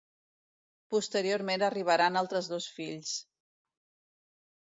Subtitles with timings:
[0.93, 3.13] Posteriorment arribaran altres dos fills: